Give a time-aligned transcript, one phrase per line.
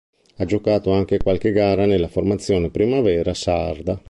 [0.37, 3.99] Ha giocato anche qualche gara nella formazione primavera sarda.